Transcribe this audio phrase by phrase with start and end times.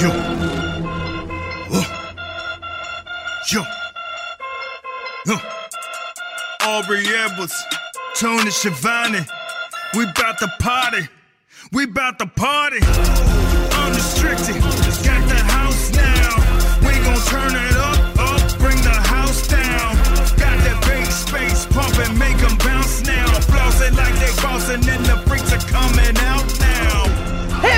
[0.00, 0.10] Yo.
[1.72, 1.84] Uh.
[3.50, 3.62] Yo.
[5.26, 5.38] Uh.
[6.62, 7.64] Aubrey Edwards,
[8.14, 9.26] Tony Schiavone.
[9.96, 11.08] We bout to party.
[11.72, 12.78] We bout to party.
[13.74, 14.62] Unrestricted.
[15.02, 16.36] Got the house now.
[16.86, 18.58] We gon' turn it up, up.
[18.60, 19.96] Bring the house down.
[20.38, 22.16] Got that big space pumping.
[22.16, 23.26] Make them bounce now.
[23.50, 24.88] Flossing like they bossing.
[24.88, 25.47] And the freaks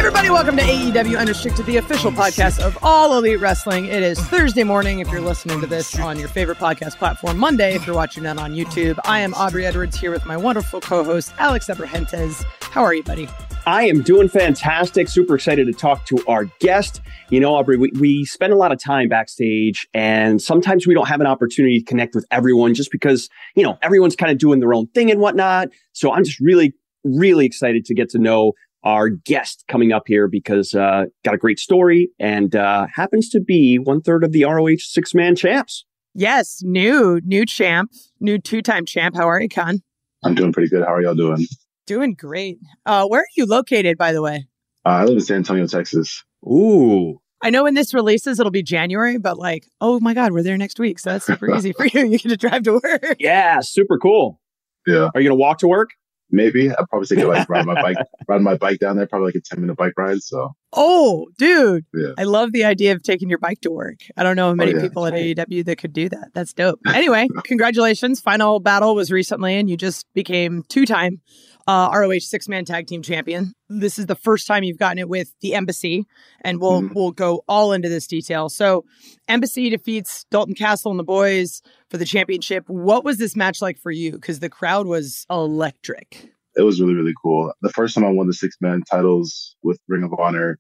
[0.00, 3.84] everybody, welcome to AEW Unrestricted, the official podcast of All Elite Wrestling.
[3.84, 7.74] It is Thursday morning if you're listening to this on your favorite podcast platform, Monday
[7.74, 8.98] if you're watching that on YouTube.
[9.04, 12.42] I am Aubrey Edwards here with my wonderful co host, Alex Abrahantes.
[12.62, 13.28] How are you, buddy?
[13.66, 15.06] I am doing fantastic.
[15.06, 17.02] Super excited to talk to our guest.
[17.28, 21.08] You know, Aubrey, we, we spend a lot of time backstage, and sometimes we don't
[21.08, 24.60] have an opportunity to connect with everyone just because, you know, everyone's kind of doing
[24.60, 25.68] their own thing and whatnot.
[25.92, 26.72] So I'm just really,
[27.04, 31.38] really excited to get to know our guest coming up here because uh, got a
[31.38, 35.84] great story and uh, happens to be one third of the ROH six man champs.
[36.14, 39.16] Yes, new, new champ, new two time champ.
[39.16, 39.82] How are you, Kaun?
[40.24, 40.84] I'm doing pretty good.
[40.84, 41.46] How are y'all doing?
[41.86, 42.58] Doing great.
[42.84, 44.46] Uh, where are you located, by the way?
[44.84, 46.24] Uh, I live in San Antonio, Texas.
[46.44, 47.20] Ooh.
[47.42, 50.58] I know when this releases, it'll be January, but like, oh my God, we're there
[50.58, 50.98] next week.
[50.98, 52.06] So that's super easy for you.
[52.06, 53.16] You get to drive to work.
[53.18, 54.40] Yeah, super cool.
[54.86, 55.08] Yeah.
[55.14, 55.90] Are you going to walk to work?
[56.30, 57.96] Maybe I'll probably take it like ride my bike,
[58.28, 60.22] ride my bike down there, probably like a 10 minute bike ride.
[60.22, 61.84] So, Oh, dude.
[61.92, 62.12] yeah.
[62.16, 63.98] I love the idea of taking your bike to work.
[64.16, 64.80] I don't know how oh, many yeah.
[64.80, 66.30] people at AEW that could do that.
[66.32, 66.80] That's dope.
[66.86, 68.20] Anyway, congratulations.
[68.20, 71.20] Final battle was recently, and you just became two time
[71.66, 73.52] uh, ROH six man tag team champion.
[73.68, 76.06] This is the first time you've gotten it with the Embassy,
[76.42, 76.94] and we'll Mhm.
[76.94, 78.48] we'll go all into this detail.
[78.48, 78.84] So,
[79.28, 82.64] Embassy defeats Dalton Castle and the boys for the championship.
[82.68, 84.12] What was this match like for you?
[84.12, 86.30] Because the crowd was electric.
[86.56, 87.52] It was really, really cool.
[87.62, 90.58] The first time I won the six man titles with Ring of Honor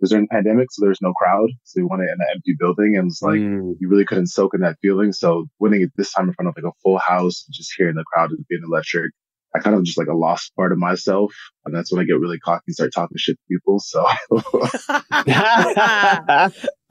[0.00, 0.68] was during the pandemic.
[0.70, 1.50] So there was no crowd.
[1.64, 3.74] So we won it in an empty building and it's like, Mm.
[3.80, 5.12] you really couldn't soak in that feeling.
[5.12, 8.04] So winning it this time in front of like a full house, just hearing the
[8.04, 9.10] crowd and being electric.
[9.54, 11.32] I kind of just like a lost part of myself.
[11.64, 13.78] And that's when I get really cocky and start talking shit to people.
[13.80, 15.02] So oh,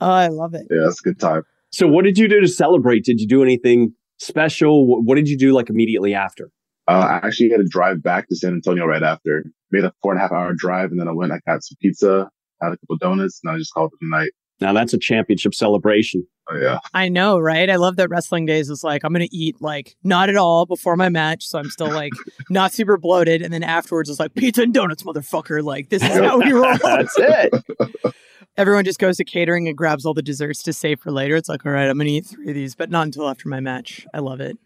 [0.00, 0.66] I love it.
[0.70, 1.42] yeah, it's a good time.
[1.70, 3.04] so, what did you do to celebrate?
[3.04, 5.02] Did you do anything special?
[5.02, 6.50] What did you do like immediately after?
[6.88, 9.44] Uh, I actually had to drive back to San Antonio right after.
[9.70, 11.32] Made a four and a half hour drive, and then I went.
[11.32, 12.30] I got some pizza,
[12.62, 14.30] had a couple donuts, and I just called it a night.
[14.60, 16.26] Now, that's a championship celebration.
[16.50, 17.68] Oh yeah, I know, right?
[17.68, 20.96] I love that wrestling days is like I'm gonna eat like not at all before
[20.96, 22.12] my match, so I'm still like
[22.50, 25.62] not super bloated, and then afterwards it's like pizza and donuts, motherfucker.
[25.62, 26.76] Like this is how we roll.
[26.82, 27.52] that's it.
[28.56, 31.36] Everyone just goes to catering and grabs all the desserts to save for later.
[31.36, 33.60] It's like, all right, I'm gonna eat three of these, but not until after my
[33.60, 34.06] match.
[34.14, 34.56] I love it.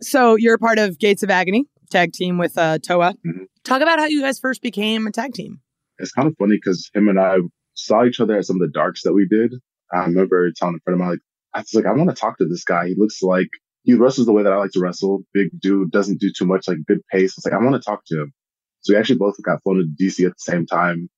[0.00, 3.14] So you're a part of Gates of Agony tag team with uh, Toa.
[3.26, 3.46] Mhm.
[3.64, 5.60] Talk about how you guys first became a tag team.
[5.98, 7.38] it's kind of funny because him and I
[7.76, 9.54] saw each other at some of the darks that we did.
[9.92, 11.20] I remember telling a friend of mine, like,
[11.54, 12.88] I was like, I want to talk to this guy.
[12.88, 13.48] He looks like
[13.84, 15.22] he wrestles the way that I like to wrestle.
[15.32, 17.36] Big dude, doesn't do too much, like good pace.
[17.36, 18.32] It's like I want to talk to him.
[18.80, 21.08] So we actually both got flown to DC at the same time,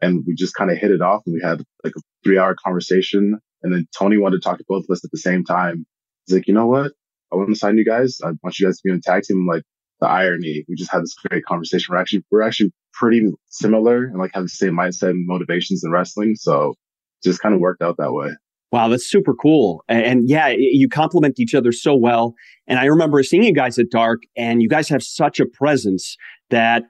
[0.00, 1.22] and we just kind of hit it off.
[1.26, 3.38] And we had like a three hour conversation.
[3.62, 5.86] And then Tony wanted to talk to both of us at the same time.
[6.26, 6.92] He's like, you know what?
[7.32, 8.18] I want to sign you guys.
[8.22, 9.46] I want you guys to be a tag team.
[9.48, 9.62] Like
[10.00, 10.64] the irony.
[10.68, 11.92] We just had this great conversation.
[11.92, 15.90] We're actually we're actually pretty similar and like have the same mindset and motivations in
[15.90, 16.34] wrestling.
[16.36, 16.74] So
[17.22, 18.30] just kind of worked out that way.
[18.72, 19.84] Wow, that's super cool.
[19.88, 22.34] And, and yeah, you complement each other so well.
[22.66, 26.16] And I remember seeing you guys at Dark, and you guys have such a presence
[26.50, 26.82] that,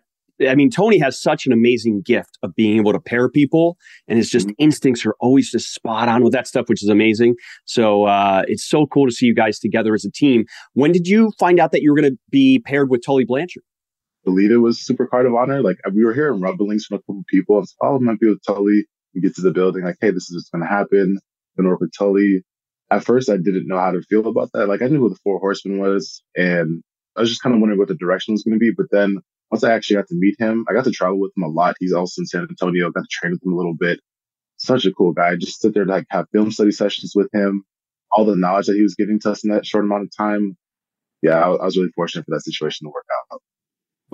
[0.49, 3.77] I mean, Tony has such an amazing gift of being able to pair people,
[4.09, 7.35] and his just instincts are always just spot on with that stuff, which is amazing.
[7.67, 10.47] So uh, it's so cool to see you guys together as a team.
[10.73, 13.63] When did you find out that you were going to be paired with Tully Blanchard?
[14.25, 15.63] Believe it was Super Card of Honor.
[15.63, 17.57] Like we were hearing rumblings from a couple people.
[17.57, 18.87] I was like, oh, might be with Tully.
[19.15, 21.19] We get to the building, like, hey, this is what's going to happen.
[21.57, 22.43] Gonna work with Tully.
[22.91, 24.69] At first, I didn't know how to feel about that.
[24.69, 26.83] Like I knew who the Four Horsemen was, and
[27.17, 28.73] I was just kind of wondering what the direction was going to be.
[28.77, 29.19] But then
[29.51, 31.77] once I actually got to meet him, I got to travel with him a lot.
[31.79, 32.91] He's also in San Antonio.
[32.91, 34.01] Got to train with him a little bit.
[34.57, 35.37] Such a cool guy.
[35.37, 37.65] Just sit there to like have film study sessions with him.
[38.11, 40.57] All the knowledge that he was giving to us in that short amount of time.
[41.23, 43.41] Yeah, I, I was really fortunate for that situation to work out.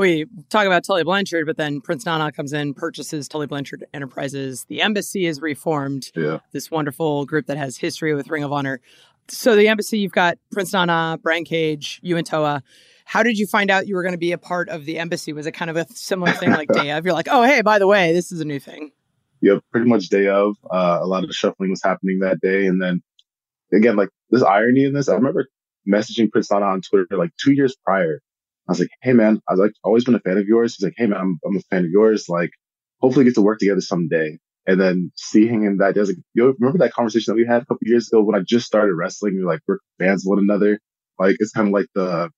[0.01, 4.65] We talk about Tully Blanchard, but then Prince Nana comes in, purchases Tully Blanchard Enterprises.
[4.65, 6.11] The embassy is reformed.
[6.17, 6.39] Yeah.
[6.53, 8.81] This wonderful group that has history with Ring of Honor.
[9.29, 12.63] So the embassy, you've got Prince Nana, Brian Cage, you and Toa.
[13.05, 15.33] How did you find out you were going to be a part of the embassy?
[15.33, 17.05] Was it kind of a similar thing like day of?
[17.05, 18.93] You're like, oh, hey, by the way, this is a new thing.
[19.43, 20.57] Yeah, pretty much day of.
[20.71, 22.67] Uh, a lot of shuffling was happening that day.
[22.67, 23.03] And then
[23.73, 25.47] again, like this irony in this, I remember
[25.87, 28.21] messaging Prince Nana on Twitter like two years prior.
[28.71, 30.77] I was like, hey man, I like always been a fan of yours.
[30.77, 32.29] He's like, hey man, I'm, I'm a fan of yours.
[32.29, 32.51] Like,
[33.01, 34.39] hopefully get to work together someday.
[34.65, 37.49] And then seeing him that day, I was like, yo, remember that conversation that we
[37.49, 39.35] had a couple years ago when I just started wrestling?
[39.35, 40.79] We were like, we're fans of one another.
[41.19, 42.31] Like, it's kind of like the,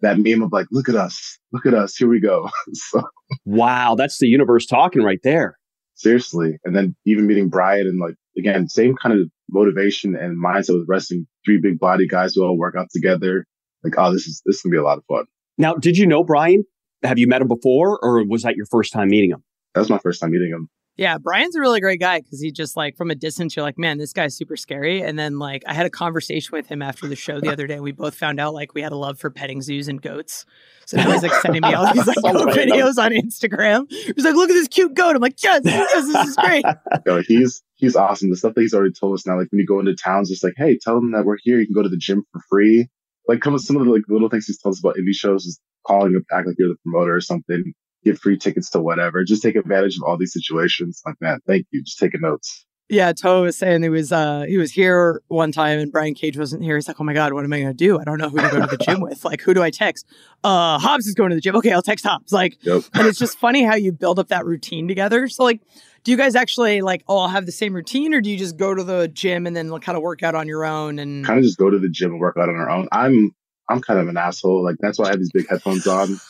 [0.00, 2.50] that meme of like, look at us, look at us, here we go.
[2.72, 3.02] so,
[3.44, 5.56] wow, that's the universe talking right there.
[5.94, 6.58] Seriously.
[6.64, 10.88] And then even meeting Brian and like, again, same kind of motivation and mindset with
[10.88, 13.46] wrestling, three big body guys who all work out together.
[13.84, 15.26] Like, oh, this is, this is gonna be a lot of fun.
[15.58, 16.64] Now, did you know Brian?
[17.02, 19.44] Have you met him before or was that your first time meeting him?
[19.74, 20.68] That was my first time meeting him.
[20.96, 23.76] Yeah, Brian's a really great guy because he just like from a distance, you're like,
[23.76, 25.02] man, this guy's super scary.
[25.02, 27.80] And then like I had a conversation with him after the show the other day.
[27.80, 30.46] We both found out like we had a love for petting zoos and goats.
[30.86, 33.90] So now he's like sending me all these like videos on Instagram.
[33.90, 35.14] He's like, look at this cute goat.
[35.14, 36.64] I'm like, yes, yes, this is great.
[37.06, 38.30] Yo, he's he's awesome.
[38.30, 40.42] The stuff that he's already told us now, like when you go into towns, just
[40.42, 41.60] like, hey, tell them that we're here.
[41.60, 42.88] You can go to the gym for free.
[43.28, 45.60] Like, come some of the like little things he's told us about indie shows is
[45.86, 47.72] calling up, act like you're the promoter or something
[48.04, 49.24] get free tickets to whatever.
[49.24, 51.02] Just take advantage of all these situations.
[51.06, 51.82] Like, man, thank you.
[51.84, 52.65] Just taking notes.
[52.88, 56.38] Yeah, Toa was saying he was uh he was here one time and Brian Cage
[56.38, 56.76] wasn't here.
[56.76, 57.98] He's like, Oh my god, what am I gonna do?
[57.98, 59.24] I don't know who to go to the gym with.
[59.24, 60.06] Like, who do I text?
[60.44, 61.56] Uh Hobbs is going to the gym.
[61.56, 62.32] Okay, I'll text Hobbs.
[62.32, 62.84] Like Yep.
[62.94, 65.26] and it's just funny how you build up that routine together.
[65.26, 65.62] So like
[66.04, 68.72] do you guys actually like all have the same routine or do you just go
[68.72, 71.40] to the gym and then like, kind of work out on your own and Kind
[71.40, 72.86] of just go to the gym and work out on our own.
[72.92, 73.32] I'm
[73.68, 74.62] I'm kind of an asshole.
[74.62, 76.20] Like that's why I have these big headphones on.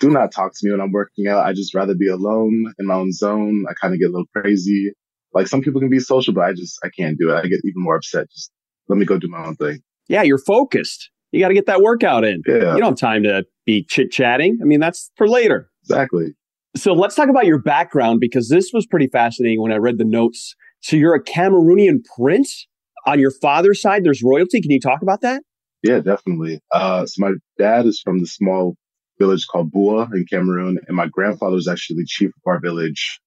[0.00, 1.44] Do not talk to me when I'm working out.
[1.46, 3.64] I just rather be alone in my own zone.
[3.68, 4.92] I kind of get a little crazy.
[5.34, 7.34] Like some people can be social, but I just I can't do it.
[7.34, 8.30] I get even more upset.
[8.30, 8.50] Just
[8.88, 9.80] let me go do my own thing.
[10.08, 11.10] Yeah, you're focused.
[11.32, 12.42] You got to get that workout in.
[12.46, 14.58] Yeah, You don't have time to be chit chatting.
[14.62, 15.68] I mean, that's for later.
[15.82, 16.34] exactly.
[16.76, 20.04] So let's talk about your background because this was pretty fascinating when I read the
[20.04, 20.54] notes.
[20.80, 22.66] So you're a Cameroonian prince
[23.06, 24.04] on your father's side.
[24.04, 24.60] There's royalty.
[24.60, 25.42] Can you talk about that?
[25.82, 26.60] Yeah, definitely.
[26.72, 28.74] Uh, so my dad is from the small
[29.18, 33.20] village called Bua in Cameroon, and my grandfather was actually the chief of our village.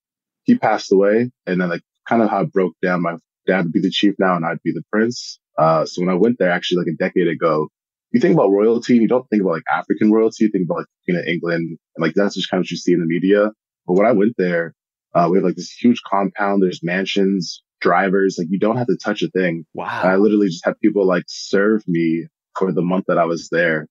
[0.44, 3.02] He passed away, and then like kind of how it broke down.
[3.02, 5.40] My dad would be the chief now, and I'd be the prince.
[5.58, 7.70] Uh, so when I went there, actually like a decade ago,
[8.12, 10.46] you think about royalty, and you don't think about like African royalty.
[10.46, 12.78] You think about like you know England, and like that's just kind of what you
[12.78, 13.52] see in the media.
[13.86, 14.74] But when I went there,
[15.14, 16.62] uh, we have like this huge compound.
[16.62, 18.36] There's mansions, drivers.
[18.38, 19.66] Like you don't have to touch a thing.
[19.76, 22.28] And I literally just had people like serve me
[22.58, 23.88] for the month that I was there.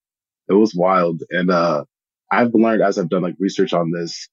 [0.48, 1.22] It was wild.
[1.30, 1.84] And, uh,
[2.30, 4.28] I've learned as I've done like research on this,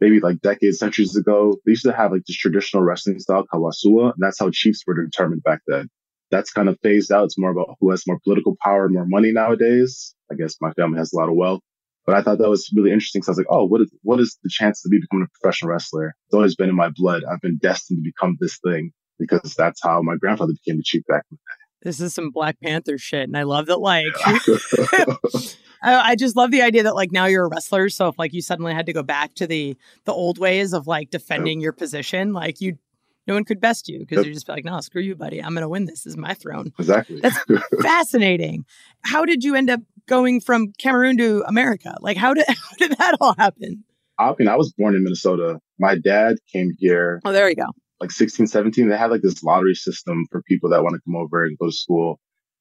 [0.00, 4.12] maybe like decades, centuries ago, they used to have like this traditional wrestling style Kawasua,
[4.14, 5.88] And that's how chiefs were determined back then.
[6.30, 7.24] That's kind of phased out.
[7.24, 10.14] It's more about who has more political power and more money nowadays.
[10.30, 11.60] I guess my family has a lot of wealth.
[12.06, 13.22] But I thought that was really interesting.
[13.22, 15.38] So I was like, oh, what is, what is the chance to be becoming a
[15.40, 16.14] professional wrestler?
[16.26, 17.22] It's always been in my blood.
[17.30, 21.02] I've been destined to become this thing because that's how my grandfather became the chief
[21.06, 21.88] back in the day.
[21.88, 23.24] this is some Black Panther shit.
[23.24, 24.06] And I love that like
[25.82, 27.88] I, I just love the idea that like now you're a wrestler.
[27.88, 30.86] So if like you suddenly had to go back to the the old ways of
[30.86, 32.78] like defending your position, like you
[33.26, 34.24] no one could best you because Yep.
[34.24, 35.40] you're just be like, no, screw you, buddy.
[35.42, 36.02] I'm gonna win this.
[36.04, 36.72] This is my throne.
[36.78, 37.20] exactly.
[37.20, 37.38] That's
[37.82, 38.64] fascinating.
[39.02, 41.96] How did you end up going from Cameroon to America?
[42.00, 43.84] Like how did how did that all happen?
[44.18, 45.60] I mean, I was born in Minnesota.
[45.78, 47.64] My dad came here Oh, there you go.
[48.00, 48.88] like 16, 17.
[48.88, 51.66] They had like this lottery system for people that want to come over and go
[51.66, 52.20] to school.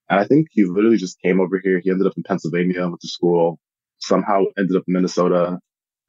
[0.09, 1.79] And I think he literally just came over here.
[1.83, 3.59] He ended up in Pennsylvania, went to school,
[3.99, 5.59] somehow ended up in Minnesota.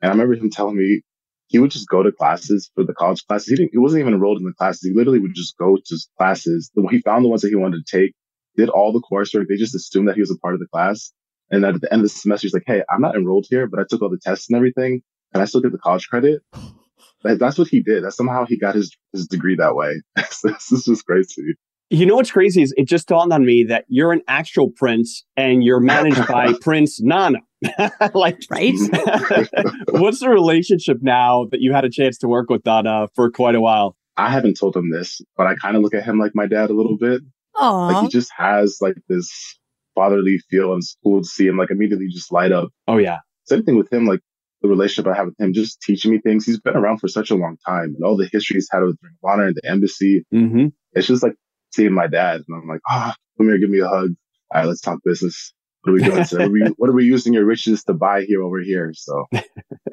[0.02, 1.02] And I remember him telling me
[1.48, 3.48] he would just go to classes for the college classes.
[3.48, 4.82] He didn't, he wasn't even enrolled in the classes.
[4.82, 6.70] He literally would just go to classes.
[6.74, 8.14] The- He found the ones that he wanted to take,
[8.56, 9.46] did all the coursework.
[9.48, 11.12] They just assumed that he was a part of the class.
[11.50, 13.80] And at the end of the semester, he's like, Hey, I'm not enrolled here, but
[13.80, 15.02] I took all the tests and everything
[15.34, 16.42] and I still get the college credit.
[17.24, 18.04] That's what he did.
[18.04, 20.02] That's somehow he got his, his degree that way.
[20.16, 21.54] this is just crazy.
[21.90, 25.24] You know what's crazy is it just dawned on me that you're an actual prince
[25.36, 27.40] and you're managed by Prince Nana.
[28.14, 28.74] like, Right?
[29.90, 33.56] what's the relationship now that you had a chance to work with Nana for quite
[33.56, 33.96] a while?
[34.16, 36.70] I haven't told him this, but I kind of look at him like my dad
[36.70, 37.22] a little bit.
[37.56, 37.92] Aww.
[37.92, 39.58] Like he just has like this
[39.96, 42.68] fatherly feel and it's cool to see him like immediately just light up.
[42.86, 43.18] Oh, yeah.
[43.46, 44.20] Same thing with him, like
[44.62, 46.46] the relationship I have with him, just teaching me things.
[46.46, 48.96] He's been around for such a long time and all the history he's had with
[49.02, 50.24] Ring of Honor and the embassy.
[50.30, 51.34] hmm It's just like
[51.72, 54.10] seeing my dad and I'm like, ah, come here, give me a hug.
[54.52, 55.52] All right, let's talk business.
[55.82, 56.24] what are we doing?
[56.24, 58.92] So we, what are we using your riches to buy here over here?
[58.94, 59.26] So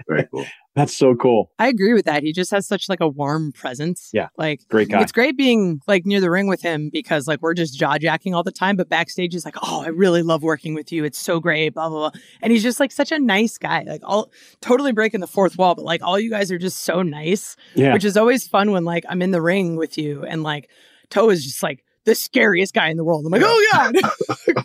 [0.07, 0.45] very cool.
[0.75, 1.49] That's so cool.
[1.57, 2.21] I agree with that.
[2.23, 4.09] He just has such like a warm presence.
[4.13, 4.27] Yeah.
[4.37, 5.01] Like Great guy.
[5.01, 8.35] it's great being like near the ring with him because like we're just jaw jacking
[8.35, 11.03] all the time, but backstage is like, oh, I really love working with you.
[11.03, 12.21] It's so great, blah, blah, blah.
[12.41, 13.83] And he's just like such a nice guy.
[13.87, 14.31] Like all
[14.61, 17.55] totally breaking the fourth wall, but like all you guys are just so nice.
[17.75, 17.93] Yeah.
[17.93, 20.69] Which is always fun when like I'm in the ring with you and like
[21.09, 23.25] Toa is just like the scariest guy in the world.
[23.25, 23.95] I'm like, oh God,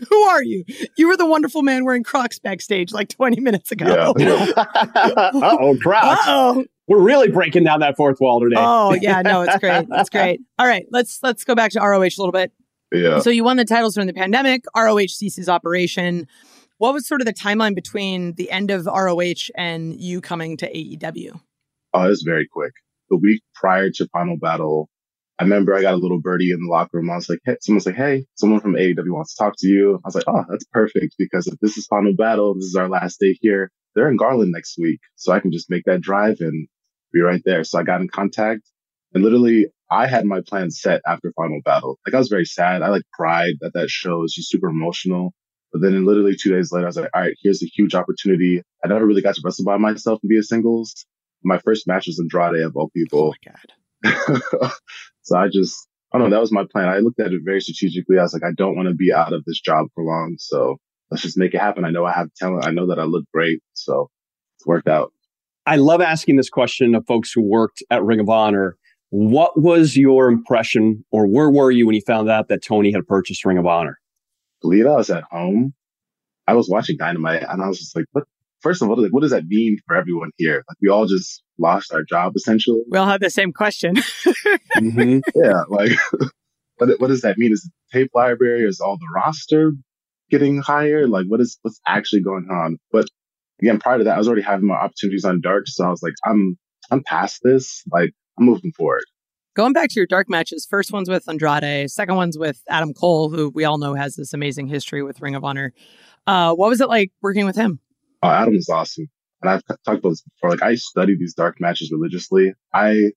[0.08, 0.64] who are you?
[0.96, 4.14] You were the wonderful man wearing Crocs backstage like 20 minutes ago.
[4.16, 4.46] Yeah.
[5.34, 6.04] oh, crowd.
[6.04, 6.64] Uh-oh.
[6.86, 8.56] We're really breaking down that fourth wall today.
[8.58, 9.86] Oh yeah, no, it's great.
[9.90, 10.40] It's great.
[10.58, 12.52] All right, let's let's go back to ROH a little bit.
[12.92, 13.20] Yeah.
[13.20, 14.64] So you won the titles during the pandemic.
[14.76, 16.28] ROH ceases operation.
[16.78, 20.70] What was sort of the timeline between the end of ROH and you coming to
[20.70, 21.40] AEW?
[21.94, 22.72] Oh, it was very quick.
[23.08, 24.90] The week prior to Final Battle,
[25.38, 27.10] I remember I got a little birdie in the locker room.
[27.10, 29.96] I was like, hey, someone's like, hey, someone from AEW wants to talk to you.
[29.96, 32.88] I was like, oh, that's perfect because if this is Final Battle, this is our
[32.88, 33.70] last day here.
[33.94, 35.00] They're in Garland next week.
[35.16, 36.68] So I can just make that drive and
[37.12, 37.64] be right there.
[37.64, 38.62] So I got in contact
[39.14, 41.98] and literally I had my plan set after Final Battle.
[42.06, 42.82] Like I was very sad.
[42.82, 44.18] I like cried at that show.
[44.18, 45.32] It was just super emotional.
[45.72, 48.62] But then literally two days later, I was like, all right, here's a huge opportunity.
[48.84, 51.06] I never really got to wrestle by myself and be a singles.
[51.44, 53.34] My first match was Andrade of all Oh people.
[53.44, 54.72] my god.
[55.22, 56.88] so I just, I don't know, that was my plan.
[56.88, 58.18] I looked at it very strategically.
[58.18, 60.36] I was like, I don't want to be out of this job for long.
[60.38, 60.76] So
[61.10, 61.84] let's just make it happen.
[61.84, 62.66] I know I have talent.
[62.66, 63.60] I know that I look great.
[63.74, 64.10] So
[64.56, 65.12] it's worked out.
[65.64, 68.76] I love asking this question of folks who worked at Ring of Honor.
[69.10, 73.06] What was your impression, or where were you when you found out that Tony had
[73.06, 73.98] purchased Ring of Honor?
[74.62, 75.74] believe I was at home.
[76.46, 78.24] I was watching Dynamite and I was just like, what?
[78.62, 80.64] First of all, like, what does that mean for everyone here?
[80.68, 82.82] Like, we all just lost our job essentially.
[82.88, 83.96] We all have the same question.
[84.74, 85.18] Mm-hmm.
[85.34, 85.62] yeah.
[85.68, 85.92] Like,
[86.78, 87.52] what, what does that mean?
[87.52, 88.64] Is it the tape library?
[88.64, 89.72] Is all the roster
[90.30, 91.06] getting higher?
[91.06, 92.78] Like, what is, what's actually going on?
[92.90, 93.06] But
[93.60, 95.64] again, prior to that, I was already having my opportunities on dark.
[95.66, 96.56] So I was like, I'm,
[96.90, 97.82] I'm past this.
[97.92, 99.04] Like, I'm moving forward.
[99.54, 103.28] Going back to your dark matches, first one's with Andrade, second one's with Adam Cole,
[103.28, 105.74] who we all know has this amazing history with Ring of Honor.
[106.26, 107.78] Uh, what was it like working with him?
[108.22, 109.08] Oh, Adam is awesome.
[109.42, 110.50] And I've talked about this before.
[110.50, 112.54] Like I study these dark matches religiously.
[112.72, 113.10] I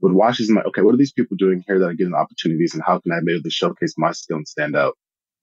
[0.00, 2.14] would watch these and like, okay, what are these people doing here that are getting
[2.14, 4.96] opportunities and how can I be able to showcase my skill and stand out?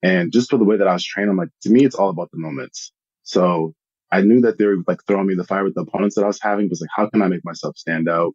[0.04, 2.10] And just for the way that I was trained, I'm like, to me, it's all
[2.10, 2.92] about the moments.
[3.24, 3.74] So
[4.12, 6.28] I knew that they were like throwing me the fire with the opponents that I
[6.28, 8.34] was having, but it's like, how can I make myself stand out?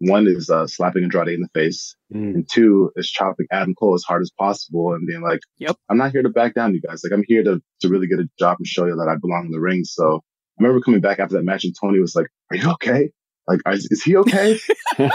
[0.00, 1.94] One is uh, slapping Andrade in the face.
[2.12, 2.34] Mm.
[2.34, 5.76] And two is chopping Adam Cole as hard as possible and being like, Yep.
[5.88, 7.02] I'm not here to back down, you guys.
[7.04, 9.46] Like, I'm here to, to really get a job and show you that I belong
[9.46, 9.84] in the ring.
[9.84, 10.16] So
[10.58, 13.10] I remember coming back after that match and Tony was like, Are you okay?
[13.46, 14.58] Like, is, is he okay?
[14.98, 15.10] like,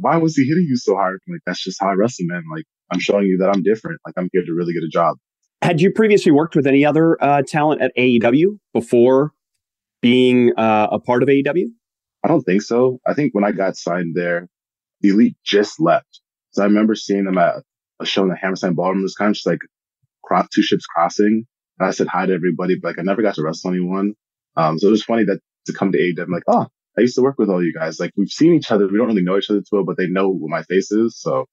[0.00, 1.18] why was he hitting you so hard?
[1.26, 2.44] I'm like, that's just how I wrestle, man.
[2.52, 3.98] Like, I'm showing you that I'm different.
[4.06, 5.16] Like, I'm here to really get a job.
[5.62, 9.32] Had you previously worked with any other uh, talent at AEW before
[10.02, 11.68] being uh, a part of AEW?
[12.24, 13.00] I don't think so.
[13.06, 14.48] I think when I got signed there,
[15.00, 16.20] the elite just left.
[16.52, 17.56] So I remember seeing them at
[18.00, 19.00] a show in the Hammerstein Ballroom.
[19.00, 19.58] It was kind of just like
[20.24, 21.44] cross, two ships crossing.
[21.78, 24.14] And I said hi to everybody, but like I never got to wrestle anyone.
[24.56, 26.66] Um, so it was funny that to come to AEW, I'm like, oh,
[26.96, 28.00] I used to work with all you guys.
[28.00, 28.86] Like we've seen each other.
[28.86, 31.20] We don't really know each other too well, but they know what my face is.
[31.20, 31.46] So,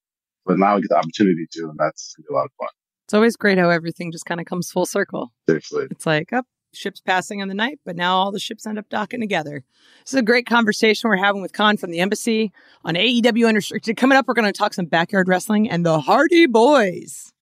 [0.46, 2.70] but now I get the opportunity to, and that's a lot of fun.
[3.06, 5.34] It's always great how everything just kind of comes full circle.
[5.50, 5.88] Seriously.
[5.92, 8.90] It's like, up, ships passing in the night, but now all the ships end up
[8.90, 9.64] docking together.
[10.04, 12.52] This is a great conversation we're having with Kaun from the embassy
[12.84, 13.98] on AEW Unrestricted.
[13.98, 17.34] Coming up, we're going to talk some backyard wrestling and the Hardy Boys.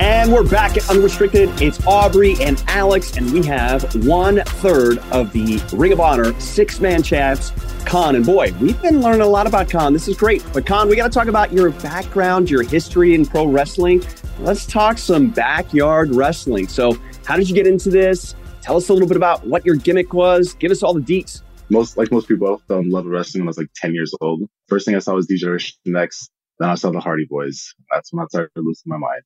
[0.00, 1.48] And we're back at Unrestricted.
[1.62, 6.80] It's Aubrey and Alex, and we have one third of the Ring of Honor six
[6.80, 7.50] man champs,
[7.84, 8.16] Kaun.
[8.16, 9.92] And boy, we've been learning a lot about Kaun.
[9.92, 10.44] This is great.
[10.52, 14.02] But Kaun, we got to talk about your background, your history in pro wrestling.
[14.40, 16.68] Let's talk some backyard wrestling.
[16.68, 18.34] So, how did you get into this?
[18.62, 20.54] Tell us a little bit about what your gimmick was.
[20.54, 21.42] Give us all the deets.
[21.70, 23.94] Most, like most people, I fell in love with wrestling when I was like 10
[23.94, 24.42] years old.
[24.68, 26.28] First thing I saw was D-Gen X.
[26.58, 27.72] Then I saw the Hardy Boys.
[27.92, 29.22] That's when I started losing my mind.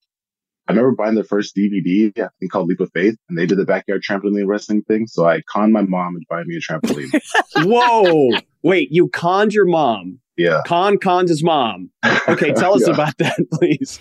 [0.68, 3.58] I remember buying their first DVD, I think called Leap of Faith, and they did
[3.58, 5.06] the backyard trampoline wrestling thing.
[5.06, 7.10] So I conned my mom and buying me a trampoline.
[7.64, 8.38] Whoa.
[8.62, 10.18] Wait, you conned your mom.
[10.36, 10.60] yeah.
[10.66, 11.90] Kaun conned his mom.
[12.28, 12.94] Okay, tell us Yeah.
[12.94, 13.98] about that, please.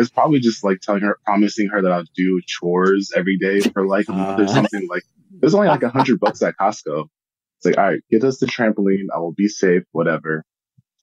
[0.00, 3.86] It's probably just like telling her, promising her that I'll do chores every day for
[3.86, 4.16] like a ah.
[4.16, 4.88] month or something.
[4.88, 7.06] Like there's only like a hundred bucks at Costco.
[7.58, 9.06] It's like, all right, get us the trampoline.
[9.14, 10.44] I will be safe, whatever.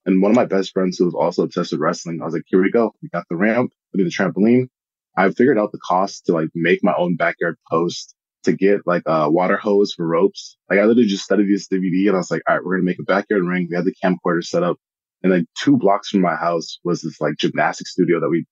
[0.06, 2.44] And one of my best friends who was also obsessed with wrestling, I was like,
[2.48, 2.94] here we go.
[3.02, 4.70] We got the ramp, we need the trampoline.
[5.16, 9.04] I figured out the cost to like make my own backyard post to get like
[9.06, 10.58] a water hose for ropes.
[10.70, 12.86] Like I literally just studied this DVD and I was like, all right, we're going
[12.86, 13.68] to make a backyard ring.
[13.70, 14.78] We had the camcorder set up.
[15.24, 18.46] And then two blocks from my house was this like gymnastics studio that we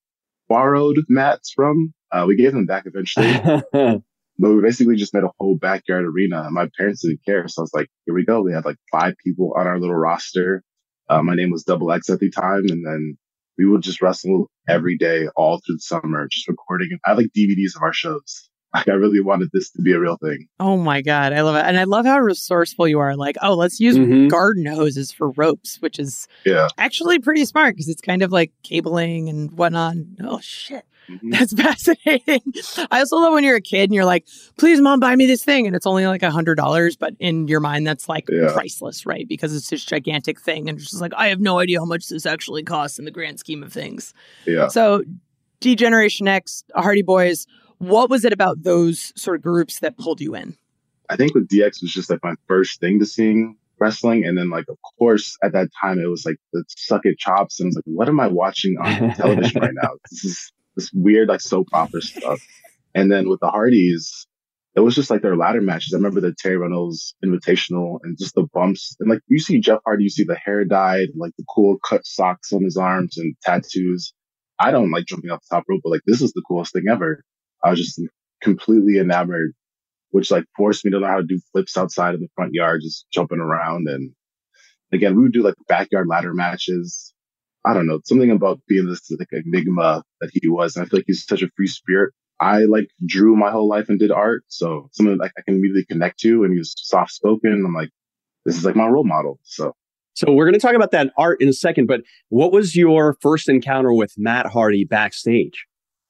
[0.47, 1.93] borrowed mats from.
[2.11, 3.33] Uh, we gave them back eventually,
[3.73, 4.01] but
[4.39, 6.47] we basically just made a whole backyard arena.
[6.51, 7.47] My parents didn't care.
[7.47, 8.41] So I was like, here we go.
[8.41, 10.63] We had like five people on our little roster.
[11.09, 12.63] Uh, my name was Double X at the time.
[12.69, 13.17] And then
[13.57, 16.89] we would just wrestle every day all through the summer, just recording.
[16.91, 18.44] And I had like DVDs of our shows.
[18.75, 20.47] Like I really wanted this to be a real thing.
[20.59, 23.15] Oh my god, I love it, and I love how resourceful you are.
[23.15, 24.27] Like, oh, let's use mm-hmm.
[24.27, 28.51] garden hoses for ropes, which is yeah actually pretty smart because it's kind of like
[28.63, 29.95] cabling and whatnot.
[30.21, 30.85] Oh shit.
[31.09, 31.29] Mm-hmm.
[31.29, 32.41] That's fascinating.
[32.91, 34.25] I also love when you're a kid and you're like,
[34.57, 35.67] please, mom, buy me this thing.
[35.67, 38.51] And it's only like a hundred dollars, but in your mind, that's like yeah.
[38.51, 39.27] priceless, right?
[39.27, 40.69] Because it's this gigantic thing.
[40.69, 43.11] And it's just like, I have no idea how much this actually costs in the
[43.11, 44.13] grand scheme of things.
[44.45, 44.67] Yeah.
[44.67, 45.03] So,
[45.61, 47.47] D Generation X, Hardy Boys,
[47.79, 50.57] what was it about those sort of groups that pulled you in?
[51.09, 54.25] I think with DX was just like my first thing to seeing wrestling.
[54.25, 57.59] And then like, of course, at that time it was like the suck it chops.
[57.59, 59.91] And I was like, what am I watching on television right now?
[60.09, 62.41] This is this weird, like soap opera stuff.
[62.93, 64.27] And then with the Hardys,
[64.75, 65.93] it was just like their ladder matches.
[65.93, 68.95] I remember the Terri Runnels Invitational and just the bumps.
[68.99, 72.05] And like you see Jeff Hardy, you see the hair dyed, like the cool cut
[72.05, 74.13] socks on his arms and tattoos.
[74.59, 76.85] I don't like jumping off the top rope, but like this is the coolest thing
[76.89, 77.23] ever.
[77.65, 77.99] I was just
[78.41, 79.53] completely enamored,
[80.11, 82.81] which like forced me to learn how to do flips outside of the front yard,
[82.83, 83.87] just jumping around.
[83.89, 84.11] And
[84.93, 87.13] again, we would do like backyard ladder matches.
[87.65, 90.75] I don't know, something about being this like enigma that he was.
[90.75, 92.13] And I feel like he's such a free spirit.
[92.39, 94.43] I like drew my whole life and did art.
[94.47, 97.63] So something like I can immediately connect to and he was soft spoken.
[97.65, 97.89] I'm like,
[98.45, 99.39] this is like my role model.
[99.41, 99.73] So
[100.13, 103.17] so we're going to talk about that art in a second, but what was your
[103.21, 105.65] first encounter with Matt Hardy backstage?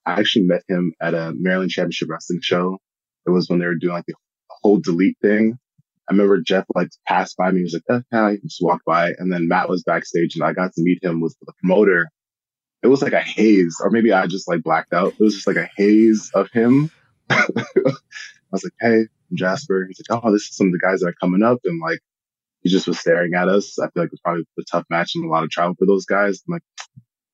[0.06, 2.78] I actually met him at a Maryland Championship Wrestling show.
[3.26, 4.14] It was when they were doing like the
[4.50, 5.58] whole delete thing.
[6.08, 7.60] I remember Jeff like passed by me.
[7.60, 9.14] He was like, oh, hi, just walked by.
[9.18, 12.10] And then Matt was backstage and I got to meet him with the promoter.
[12.84, 15.14] It was like a haze, or maybe I just like blacked out.
[15.14, 16.92] It was just like a haze of him.
[17.32, 17.48] I
[18.52, 19.88] was like, hey, I'm Jasper.
[19.88, 21.58] He's like, oh, this is some of the guys that are coming up.
[21.66, 22.00] And like,
[22.62, 23.80] he just was staring at us.
[23.80, 25.88] I feel like it was probably a tough match and a lot of travel for
[25.88, 26.44] those guys.
[26.48, 26.64] I'm like,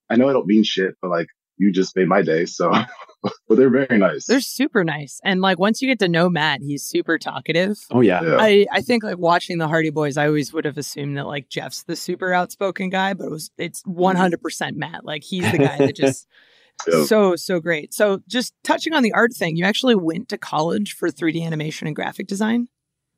[0.09, 1.27] I know I don't mean shit, but like,
[1.61, 2.45] you just made my day.
[2.45, 2.71] So,
[3.21, 4.25] but they're very nice.
[4.25, 5.21] They're super nice.
[5.23, 7.77] And like once you get to know Matt, he's super talkative.
[7.91, 8.23] Oh yeah.
[8.23, 8.37] yeah.
[8.39, 11.49] I, I think like watching the Hardy Boys, I always would have assumed that like
[11.49, 15.05] Jeff's the super outspoken guy, but it was it's 100% Matt.
[15.05, 16.27] Like he's the guy that just
[16.91, 17.03] yeah.
[17.03, 17.93] so so great.
[17.93, 21.85] So just touching on the art thing, you actually went to college for 3D animation
[21.85, 22.69] and graphic design?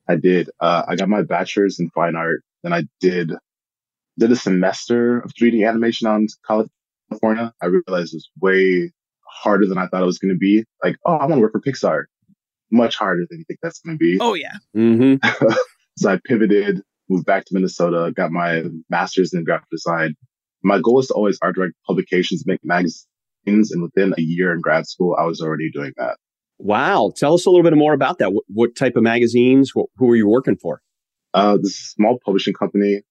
[0.06, 0.50] I did.
[0.60, 2.42] Uh, I got my bachelor's in fine art.
[2.62, 3.32] Then I did
[4.18, 6.68] did a semester of 3D animation on college
[7.14, 8.92] California, I realized it was way
[9.26, 10.64] harder than I thought it was going to be.
[10.82, 12.04] Like, oh, I want to work for Pixar.
[12.70, 14.18] Much harder than you think that's going to be.
[14.20, 14.54] Oh, yeah.
[14.76, 15.46] Mm-hmm.
[15.98, 20.14] so I pivoted, moved back to Minnesota, got my master's in graphic design.
[20.62, 23.06] My goal is to always art direct publications, make magazines.
[23.46, 26.16] And within a year in grad school, I was already doing that.
[26.58, 27.12] Wow.
[27.14, 28.32] Tell us a little bit more about that.
[28.32, 29.72] What, what type of magazines?
[29.74, 30.80] What, who were you working for?
[31.34, 33.02] Uh, this small publishing company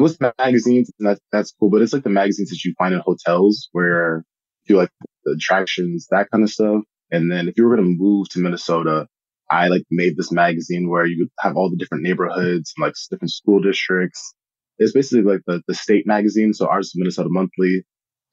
[0.00, 2.94] it was magazines and that, that's cool, but it's like the magazines that you find
[2.94, 4.24] in hotels where
[4.64, 4.88] you like
[5.24, 6.82] the attractions, that kind of stuff.
[7.10, 9.06] And then if you were going to move to Minnesota,
[9.50, 13.30] I like made this magazine where you have all the different neighborhoods and like different
[13.30, 14.34] school districts.
[14.78, 16.54] It's basically like the, the state magazine.
[16.54, 17.82] So ours is Minnesota Monthly.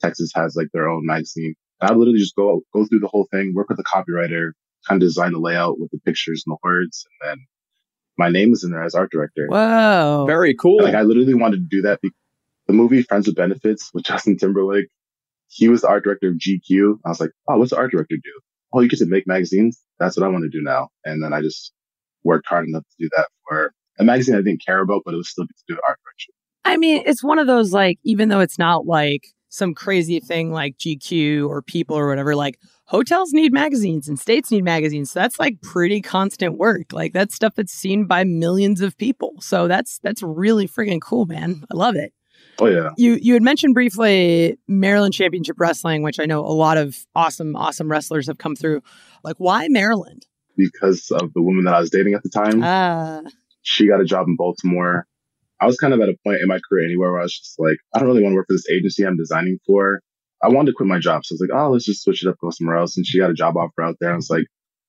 [0.01, 1.55] Texas has like their own magazine.
[1.81, 4.51] I literally just go, go through the whole thing, work with the copywriter,
[4.87, 7.45] kind of design the layout with the pictures and the words, and then
[8.17, 9.47] my name is in there as art director.
[9.49, 10.25] Wow.
[10.25, 10.81] Very cool.
[10.81, 12.15] Like I literally wanted to do that because
[12.67, 14.87] the movie Friends with Benefits with Justin Timberlake,
[15.47, 16.99] he was the art director of GQ.
[17.05, 18.39] I was like, oh, what's the art director do?
[18.73, 19.81] Oh, you get to make magazines?
[19.99, 20.89] That's what I want to do now.
[21.05, 21.71] And then I just
[22.23, 25.17] worked hard enough to do that for a magazine I didn't care about, but it
[25.17, 26.33] was still good to do art direction.
[26.65, 30.51] I mean, it's one of those like, even though it's not like some crazy thing
[30.51, 35.11] like GQ or People or whatever, like hotels need magazines and states need magazines.
[35.11, 36.91] So that's like pretty constant work.
[36.91, 39.35] Like that's stuff that's seen by millions of people.
[39.39, 41.63] So that's that's really freaking cool, man.
[41.71, 42.13] I love it.
[42.59, 42.89] Oh yeah.
[42.97, 47.55] You you had mentioned briefly Maryland Championship Wrestling, which I know a lot of awesome
[47.55, 48.81] awesome wrestlers have come through.
[49.23, 50.25] Like why Maryland?
[50.55, 52.61] Because of the woman that I was dating at the time.
[52.63, 53.21] Ah.
[53.61, 55.05] She got a job in Baltimore.
[55.59, 57.59] I was kind of at a point in my career anywhere where I was just
[57.59, 60.01] like, I don't really want to work for this agency I'm designing for.
[60.41, 61.25] I wanted to quit my job.
[61.25, 62.97] So I was like, oh, let's just switch it up, go somewhere else.
[62.97, 64.09] And she got a job offer out there.
[64.09, 64.45] And I was like,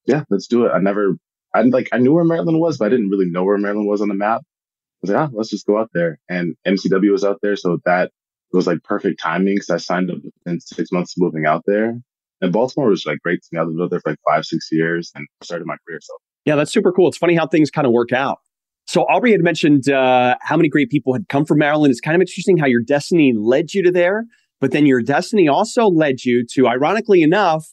[0.07, 0.71] yeah, let's do it.
[0.71, 1.17] I never,
[1.55, 4.01] I like, I knew where Maryland was, but I didn't really know where Maryland was
[4.01, 4.43] on the map.
[4.43, 6.19] I was like, ah, let's just go out there.
[6.29, 7.57] And MCW was out there.
[7.57, 8.11] So that
[8.53, 11.95] was like perfect timing because I signed up within six months of moving out there.
[12.41, 13.59] And Baltimore was like great to me.
[13.59, 15.99] I lived out there for like five, six years and started my career.
[16.03, 17.09] So yeah, that's super cool.
[17.09, 18.39] It's funny how things kind of work out.
[18.87, 21.91] So Aubrey had mentioned uh, how many great people had come from Maryland.
[21.91, 24.25] It's kind of interesting how your destiny led you to there,
[24.61, 27.67] but then your destiny also led you to, ironically enough,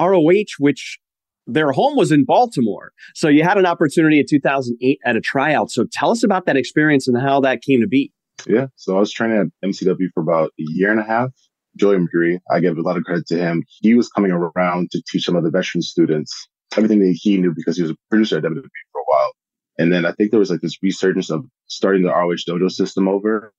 [0.00, 0.98] ROH, which
[1.46, 2.92] their home was in Baltimore.
[3.14, 5.70] So you had an opportunity in 2008 at a tryout.
[5.70, 8.12] So tell us about that experience and how that came to be.
[8.46, 8.66] Yeah.
[8.76, 11.30] So I was training at MCW for about a year and a half.
[11.76, 13.64] Joey Mercury, I give a lot of credit to him.
[13.80, 17.52] He was coming around to teach some of the veteran students everything that he knew
[17.54, 19.32] because he was a producer at WWE for a while.
[19.78, 23.08] And then I think there was like this resurgence of starting the ROH dojo system
[23.08, 23.52] over.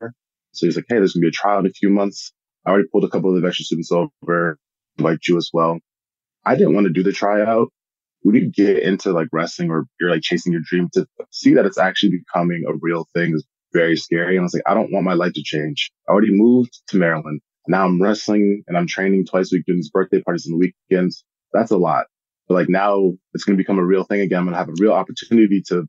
[0.51, 2.33] So he's like, Hey, there's going to be a trial in a few months.
[2.65, 4.57] I already pulled a couple of the veteran students over,
[4.97, 5.79] like you as well.
[6.45, 7.69] I didn't want to do the tryout.
[8.21, 11.65] When you get into like wrestling or you're like chasing your dream to see that
[11.65, 14.35] it's actually becoming a real thing is very scary.
[14.35, 15.91] And I was like, I don't want my life to change.
[16.07, 17.41] I already moved to Maryland.
[17.67, 21.23] Now I'm wrestling and I'm training twice a week doing these birthday parties and weekends.
[21.53, 22.07] That's a lot.
[22.47, 24.39] But like now it's going to become a real thing again.
[24.39, 25.85] I'm going to have a real opportunity to,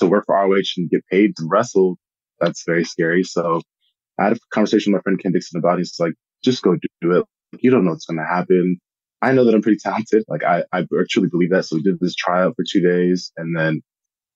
[0.00, 1.98] to work for ROH and get paid to wrestle.
[2.40, 3.22] That's very scary.
[3.22, 3.60] So
[4.20, 5.80] I had a conversation with my friend Ken Dixon about it.
[5.80, 6.12] He's like,
[6.44, 7.24] just go do it.
[7.58, 8.78] You don't know what's going to happen.
[9.22, 10.24] I know that I'm pretty talented.
[10.28, 11.64] Like I, I actually believe that.
[11.64, 13.80] So we did this tryout for two days and then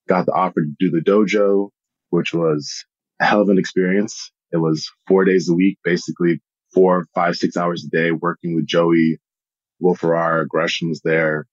[0.08, 1.68] got the offer to do the dojo,
[2.10, 2.84] which was
[3.20, 4.30] a hell of an experience.
[4.52, 6.40] It was four days a week, basically
[6.72, 9.18] four, five, six hours a day working with Joey.
[9.80, 11.46] Will Ferrara, Gresham was there,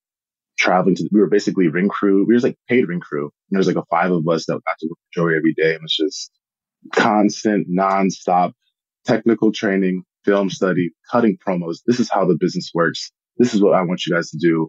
[0.58, 2.24] traveling to, we were basically ring crew.
[2.26, 3.24] We were like paid ring crew.
[3.24, 5.54] And there was like a five of us that got to work with Joey every
[5.54, 5.74] day.
[5.74, 6.30] And it was just
[6.94, 8.52] constant, nonstop
[9.04, 11.78] technical training, film study, cutting promos.
[11.86, 13.10] This is how the business works.
[13.36, 14.68] This is what I want you guys to do.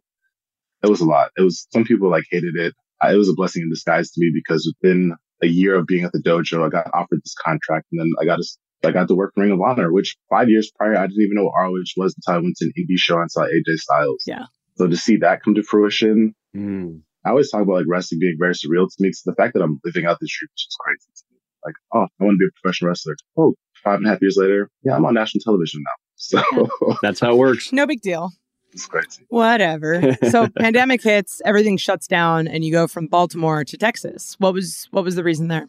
[0.83, 1.31] It was a lot.
[1.37, 2.73] It was, some people like hated it.
[3.03, 6.13] It was a blessing in disguise to me because within a year of being at
[6.13, 9.15] the dojo, I got offered this contract and then I got to, I got to
[9.15, 12.15] work Ring of Honor, which five years prior, I didn't even know what ROH was
[12.15, 14.23] until I went to an indie show and saw AJ Styles.
[14.25, 14.45] Yeah.
[14.75, 17.01] So to see that come to fruition, Mm.
[17.25, 19.09] I always talk about like wrestling being very surreal to me.
[19.09, 21.32] It's the fact that I'm living out this dream is just crazy to me.
[21.65, 23.15] Like, oh, I want to be a professional wrestler.
[23.37, 25.91] Oh, five and a half years later, yeah, I'm on national television now.
[26.15, 26.41] So
[27.01, 27.73] That's how it works.
[27.73, 28.31] No big deal.
[28.71, 29.25] it's crazy.
[29.27, 30.15] Whatever.
[30.29, 34.35] So pandemic hits, everything shuts down, and you go from Baltimore to Texas.
[34.39, 35.67] What was what was the reason there?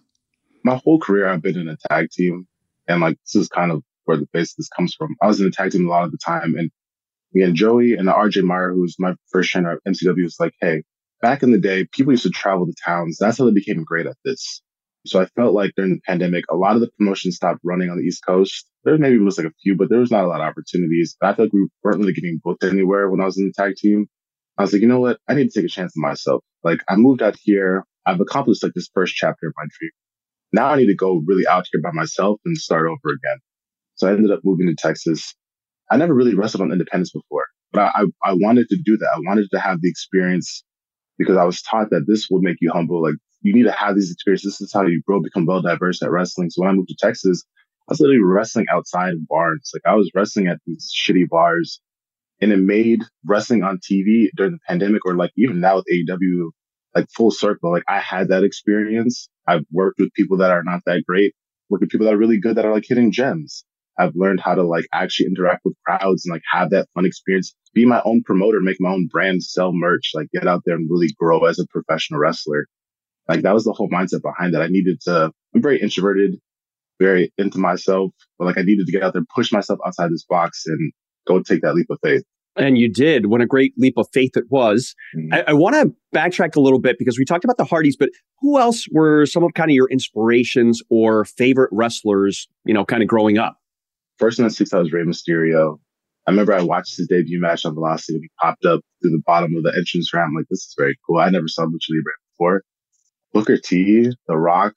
[0.62, 2.46] My whole career, I've been in a tag team,
[2.86, 5.16] and like this is kind of where the basis comes from.
[5.20, 6.70] I was in a tag team a lot of the time, and
[7.32, 10.36] me and Joey and the RJ Meyer, who was my first trainer at MCW, was
[10.38, 10.84] like, hey,
[11.20, 13.16] back in the day, people used to travel to towns.
[13.18, 14.62] That's how they became great at this.
[15.06, 17.98] So I felt like during the pandemic, a lot of the promotions stopped running on
[17.98, 18.66] the East Coast.
[18.84, 21.16] There maybe was like a few, but there was not a lot of opportunities.
[21.22, 23.74] I felt like we weren't really getting booked anywhere when I was in the tag
[23.76, 24.06] team.
[24.56, 25.18] I was like, you know what?
[25.28, 26.42] I need to take a chance on myself.
[26.62, 27.84] Like I moved out here.
[28.06, 29.90] I've accomplished like this first chapter of my dream.
[30.52, 33.38] Now I need to go really out here by myself and start over again.
[33.96, 35.34] So I ended up moving to Texas.
[35.90, 39.08] I never really wrestled on independence before, but I, I, I wanted to do that.
[39.14, 40.64] I wanted to have the experience
[41.18, 43.02] because I was taught that this would make you humble.
[43.02, 44.54] Like you need to have these experiences.
[44.54, 46.50] This is how you grow, become well diverse at wrestling.
[46.50, 47.44] So when I moved to Texas,
[47.86, 49.70] I was literally wrestling outside of bars.
[49.74, 51.80] Like I was wrestling at these shitty bars
[52.40, 56.50] and it made wrestling on TV during the pandemic or like even now with AEW,
[56.94, 57.70] like full circle.
[57.70, 59.28] Like I had that experience.
[59.46, 61.34] I've worked with people that are not that great,
[61.68, 63.64] worked with people that are really good that are like hitting gems.
[63.98, 67.54] I've learned how to like actually interact with crowds and like have that fun experience,
[67.74, 70.88] be my own promoter, make my own brand, sell merch, like get out there and
[70.90, 72.66] really grow as a professional wrestler.
[73.28, 74.58] Like that was the whole mindset behind it.
[74.58, 76.36] I needed to, I'm very introverted,
[77.00, 80.24] very into myself, but like I needed to get out there, push myself outside this
[80.28, 80.92] box and
[81.26, 82.22] go take that leap of faith.
[82.56, 83.26] And you did.
[83.26, 84.94] What a great leap of faith it was.
[85.16, 85.34] Mhm.
[85.34, 88.10] I, I want to backtrack a little bit because we talked about the Hardys, but
[88.40, 93.02] who else were some of kind of your inspirations or favorite wrestlers, you know, kind
[93.02, 93.56] of growing up?
[94.18, 95.78] First in the six, I was Rey Mysterio.
[96.26, 99.22] I remember I watched his debut match on Velocity when he popped up through the
[99.26, 100.32] bottom of the entrance ramp.
[100.36, 101.18] Like, this is very cool.
[101.18, 102.62] I never saw Lucha Libre before.
[103.34, 104.74] Booker T, The Rock,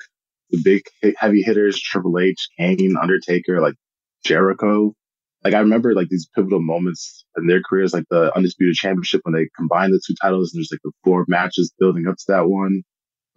[0.50, 0.84] the big
[1.18, 3.76] heavy hitters, Triple H, Kane, Undertaker, like
[4.26, 4.94] Jericho.
[5.46, 9.36] Like, I remember like these pivotal moments in their careers, like the Undisputed Championship when
[9.36, 12.50] they combined the two titles and there's like the four matches building up to that
[12.50, 12.84] one.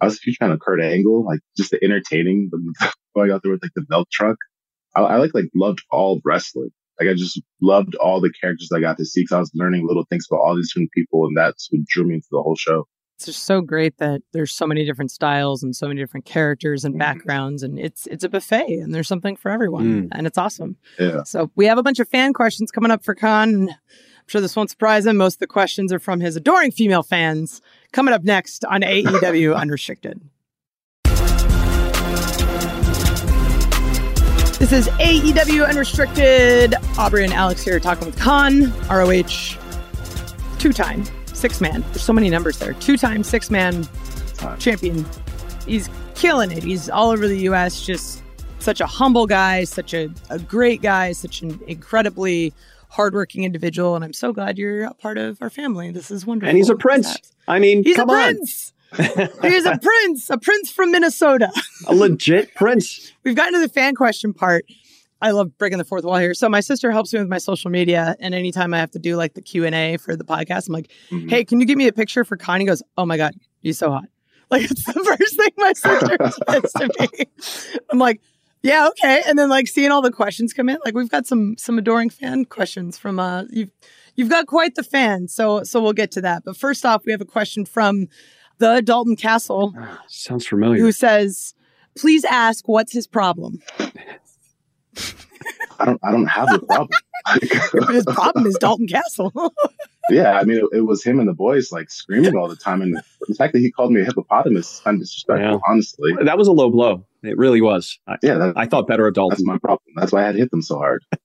[0.01, 2.49] I was a huge fan of Kurt Angle, like just the entertaining,
[3.15, 4.37] going out there with like the milk truck.
[4.95, 6.71] I, I like like loved all wrestling.
[6.99, 9.87] Like I just loved all the characters I got to see because I was learning
[9.87, 12.55] little things about all these different people, and that's what drew me into the whole
[12.55, 12.87] show.
[13.21, 16.83] It's just so great that there's so many different styles and so many different characters
[16.83, 16.97] and Mhm.
[16.97, 20.07] backgrounds, and it's it's a buffet, and there's something for everyone, Mm.
[20.13, 20.75] and it's awesome.
[20.99, 21.21] Yeah.
[21.21, 23.69] So we have a bunch of fan questions coming up for Kaun.
[23.69, 23.75] I'm
[24.25, 25.17] sure this won't surprise him.
[25.17, 27.61] Most of the questions are from his adoring female fans.
[27.91, 30.19] Coming up next on AEW Unrestricted.
[34.57, 36.73] This is AEW Unrestricted.
[36.97, 39.57] Aubrey and Alex here talking with Kaun, ROH,
[40.57, 41.03] two time,
[41.41, 41.81] six man.
[41.87, 42.73] There's so many numbers there.
[42.73, 43.87] Two time, six man
[44.59, 45.03] champion.
[45.65, 46.63] He's killing it.
[46.63, 47.83] He's all over the U.S.
[47.83, 48.21] Just
[48.59, 52.53] such a humble guy, such a, a great guy, such an incredibly
[52.89, 53.95] hardworking individual.
[53.95, 55.89] And I'm so glad you're a part of our family.
[55.89, 56.49] This is wonderful.
[56.49, 57.17] And he's a prince.
[57.47, 58.35] I mean, he's come a on.
[58.35, 58.73] prince.
[59.41, 61.49] he's a prince, a prince from Minnesota.
[61.87, 63.11] a legit prince.
[63.23, 64.65] We've gotten to the fan question part.
[65.21, 66.33] I love breaking the fourth wall here.
[66.33, 69.15] So my sister helps me with my social media, and anytime I have to do
[69.15, 71.29] like the Q and A for the podcast, I'm like, Mhm.
[71.29, 73.91] "Hey, can you give me a picture for Connie?" Goes, "Oh my god, you're so
[73.91, 74.05] hot!"
[74.51, 76.17] Like it's the first thing my sister
[76.61, 77.25] says to me.
[77.89, 78.19] I'm like,
[78.63, 81.55] "Yeah, okay." And then like seeing all the questions come in, like we've got some
[81.57, 83.71] some adoring fan questions from uh you've
[84.15, 85.27] you've got quite the fan.
[85.29, 86.43] So so we'll get to that.
[86.43, 88.07] But first off, we have a question from
[88.57, 89.73] the Dalton Castle
[90.07, 90.81] Sounds familiar.
[90.81, 91.53] who says,
[91.97, 93.59] "Please ask what's his problem."
[95.79, 96.99] I don't I don't have a problem.
[97.91, 99.31] His problem is Dalton Castle.
[100.09, 102.81] yeah, I mean, it, it was him and the boys like screaming all the time,
[102.81, 105.57] and the fact that he called me a hippopotamus is kind of disrespectful, Yeah.
[105.67, 106.11] honestly.
[106.23, 107.05] that was a low blow.
[107.23, 107.99] It really was.
[108.07, 109.35] I, Yeah, that, I thought better of Dalton.
[109.37, 109.93] that's my problem.
[109.95, 111.03] That's why I had hit them so hard.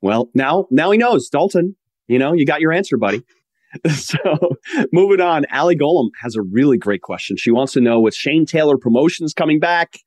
[0.00, 1.28] Well, now now he knows.
[1.28, 1.76] Dalton,
[2.08, 3.22] you know, you got your answer, buddy.
[3.90, 4.16] so
[4.92, 7.36] moving on, Allie Golem has a really great question.
[7.36, 9.98] She wants to know with Shane Taylor promotions coming back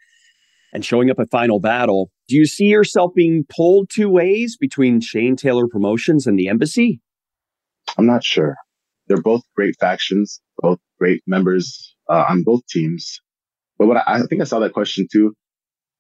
[0.73, 4.99] and showing up at Final Battle, do you see yourself being pulled two ways between
[5.01, 7.01] Shane Taylor promotions and the embassy?
[7.97, 8.55] I'm not sure.
[9.07, 13.19] They're both great factions, both great members uh, on both teams.
[13.79, 15.33] But what I, I think I saw that question too.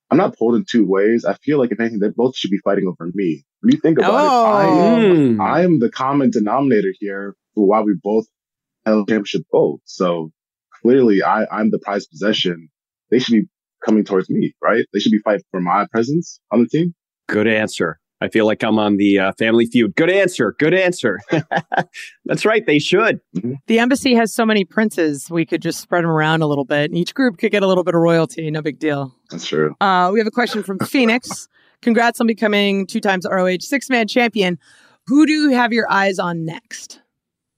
[0.09, 1.25] I'm not pulled in two ways.
[1.25, 3.43] I feel like if anything, they both should be fighting over me.
[3.61, 5.05] When you think about Oh.
[5.05, 5.39] it.
[5.39, 8.25] I, I am the common denominator here for why we both
[8.85, 9.81] held championship gold.
[9.85, 10.31] So
[10.81, 12.69] clearly, I, I'm the prized possession.
[13.11, 13.47] They should be
[13.87, 14.85] coming towards me, right?
[14.93, 16.93] They should be fighting for my presence on the team.
[17.27, 17.99] Good answer.
[18.19, 19.95] I feel like I'm on the uh, Family Feud.
[19.95, 20.55] Good answer.
[20.57, 21.19] Good answer.
[22.25, 22.65] That's right.
[22.65, 23.21] They should.
[23.67, 26.89] the embassy has so many princes, we could just spread them around a little bit.
[26.89, 28.49] And each group could get a little bit of royalty.
[28.49, 29.13] No big deal.
[29.29, 29.75] That's true.
[29.79, 31.47] Uh, we have a question from Phoenix.
[31.81, 34.57] Congrats on becoming two times ROH six man champion.
[35.05, 36.99] Who do you have your eyes on next?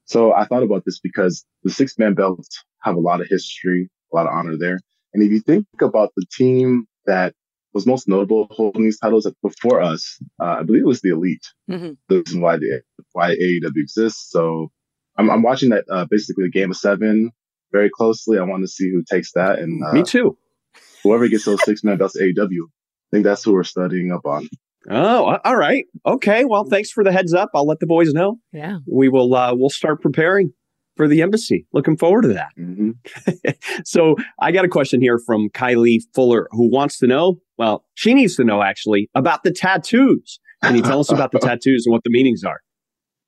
[0.04, 3.88] So I thought about this because the six man belts have a lot of history,
[4.12, 4.78] a lot of honor there.
[5.12, 7.34] And if you think about the team that
[7.72, 11.46] was most notable holding these titles before us, uh, I believe it was the Elite.
[11.70, 11.96] Mhm.
[12.08, 14.30] The reason why the why AEW exists.
[14.30, 14.70] So
[15.16, 17.30] I'm, I'm watching that uh, basically the game of seven
[17.72, 18.38] very closely.
[18.38, 20.36] I want to see who takes that, and uh, Me too.
[21.04, 22.64] whoever gets those six man belts to AEW.
[22.66, 24.48] I think that's who we're studying up on.
[24.88, 25.84] Oh, all right.
[26.06, 26.44] Okay.
[26.44, 27.50] Well, thanks for the heads up.
[27.54, 28.38] I'll let the boys know.
[28.52, 28.78] Yeah.
[28.90, 29.34] We will.
[29.34, 30.52] Uh, we'll start preparing
[31.00, 31.66] for the embassy.
[31.72, 32.50] Looking forward to that.
[32.56, 32.90] hmm
[33.86, 37.40] So I got a question here from Kylie Fuller who wants to know.
[37.56, 40.38] Well, she needs to know actually about the tattoos.
[40.62, 42.60] Can you tell us about the tattoos and what the meanings are?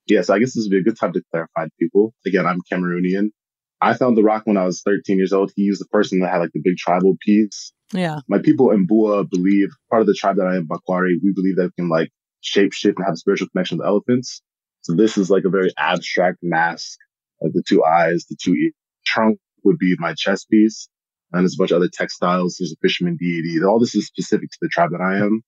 [0.06, 2.12] Yes, I guess this would be a good time to clarify to people.
[2.26, 3.30] Again, I'm Cameroonian.
[3.80, 5.50] I found The Rock when I was 13 years old.
[5.56, 7.72] He was the person that had like the big tribal piece.
[7.94, 8.18] Yeah.
[8.28, 11.56] My people in Bua believe, part of the tribe that I am, Bakweri, we believe
[11.56, 12.10] that we can like
[12.42, 14.42] shape shift and have a spiritual connection with elephants.
[14.82, 16.98] So this is like a very abstract mask,
[17.42, 18.72] like the two eyes, the two ears.
[19.04, 20.88] Trunk would be my chest piece.
[21.32, 22.56] And there's a bunch of other textiles.
[22.58, 23.62] There's a fisherman deity.
[23.64, 25.42] All this is specific to the tribe that I am.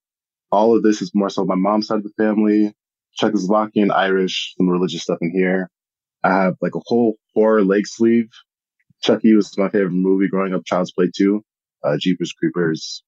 [0.50, 2.74] All of this is more so my mom's side of the family.
[3.20, 5.70] Czechoslovakian, Irish, some religious stuff in here.
[6.22, 8.30] I have like a whole horror leg sleeve.
[9.02, 11.42] Chucky was my favorite movie growing up, Child's Play 2,
[11.85, 13.02] uh, Jeepers Creepers,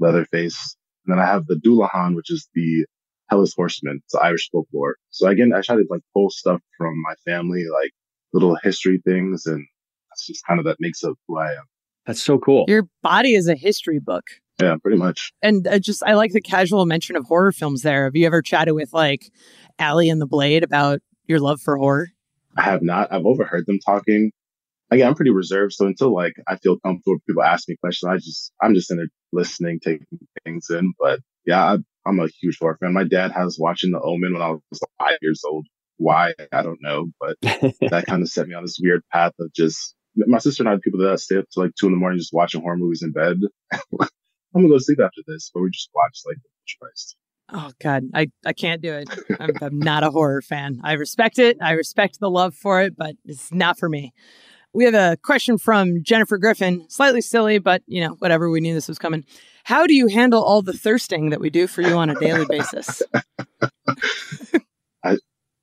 [0.00, 0.76] Leatherface.
[1.06, 2.86] And then I have the Dullahan, which is the
[3.30, 4.00] Headless Horseman.
[4.04, 4.96] It's Irish folklore.
[5.10, 7.92] So again, I try to like pull stuff from my family, like
[8.36, 9.46] little history things.
[9.46, 9.66] And
[10.10, 11.64] that's just kind of that makes up who I am.
[12.06, 12.66] That's so cool.
[12.68, 14.24] Your body is a history book.
[14.60, 15.32] Yeah, pretty much.
[15.42, 18.04] And I just, I like the casual mention of horror films there.
[18.04, 19.30] Have you ever chatted with like
[19.78, 22.08] Allie and the Blade about your love for horror?
[22.56, 23.12] I have not.
[23.12, 24.32] I've overheard them talking.
[24.90, 25.72] Again, I'm pretty reserved.
[25.72, 28.08] So until like I feel comfortable, people ask me questions.
[28.08, 30.06] I just, I'm just in there listening, taking
[30.44, 30.92] things in.
[30.98, 32.92] But yeah, I, I'm a huge horror fan.
[32.92, 35.66] My dad has watching The Omen when I was five years old.
[35.98, 36.34] Why?
[36.52, 37.06] I don't know.
[37.20, 40.68] But that kind of set me on this weird path of just, my sister and
[40.68, 42.76] I are people that stay up to like two in the morning just watching horror
[42.76, 43.36] movies in bed.
[43.72, 46.38] I'm gonna go sleep after this, but we just watched like
[46.80, 47.16] Christ.
[47.52, 49.08] Oh God, I, I can't do it.
[49.40, 50.80] I'm, I'm not a horror fan.
[50.82, 51.58] I respect it.
[51.60, 54.12] I respect the love for it, but it's not for me.
[54.72, 56.86] We have a question from Jennifer Griffin.
[56.88, 58.50] Slightly silly, but you know, whatever.
[58.50, 59.24] We knew this was coming.
[59.64, 62.46] How do you handle all the thirsting that we do for you on a daily
[62.48, 63.02] basis?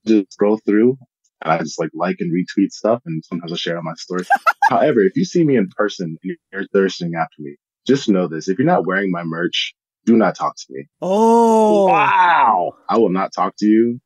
[0.06, 0.98] Just scroll through
[1.44, 4.26] and I just like like and retweet stuff and sometimes I share on my story.
[4.70, 8.48] However, if you see me in person and you're thirsting after me, just know this.
[8.48, 9.74] If you're not wearing my merch,
[10.06, 10.86] do not talk to me.
[11.02, 12.74] Oh, wow.
[12.90, 14.00] I will not talk to you.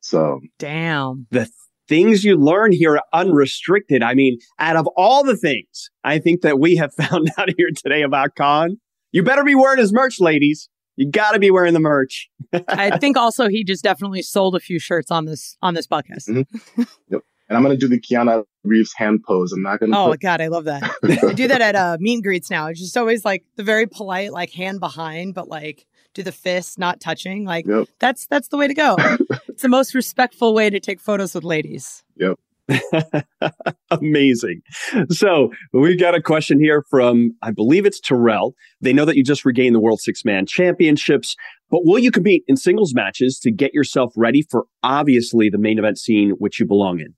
[0.00, 1.26] So damn.
[1.30, 1.50] The
[1.88, 4.02] things you learn here at Unrestricted.
[4.02, 7.70] I mean, out of all the things I think that we have found out here
[7.74, 8.76] today about Kaun,
[9.12, 10.68] you better be wearing his merch, ladies.
[11.00, 12.28] You got to be wearing the merch.
[12.68, 16.28] I think also he just definitely sold a few shirts on this on this podcast.
[16.28, 16.82] Mm-hmm.
[17.08, 17.22] Yep.
[17.48, 19.50] And I'm gonna do the Keanu Reeves hand pose.
[19.50, 19.98] I'm not gonna.
[19.98, 20.20] Oh put...
[20.20, 20.82] God, I love that.
[21.24, 22.66] I do that at uh, meet and greets now.
[22.66, 26.78] It's just always like the very polite, like hand behind, but like do the fist
[26.78, 27.46] not touching.
[27.46, 27.88] Like yep.
[27.98, 28.96] that's that's the way to go.
[29.48, 32.04] it's the most respectful way to take photos with ladies.
[32.16, 32.38] Yep.
[33.90, 34.62] Amazing.
[35.10, 38.54] So we've got a question here from, I believe it's Terrell.
[38.80, 41.36] They know that you just regained the World Six Man Championships,
[41.70, 45.78] but will you compete in singles matches to get yourself ready for obviously the main
[45.78, 47.14] event scene which you belong in?